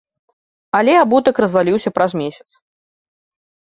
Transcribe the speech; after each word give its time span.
Але 0.77 0.93
абутак 1.01 1.35
разваліўся 1.45 1.89
праз 1.99 2.11
месяц. 2.23 2.49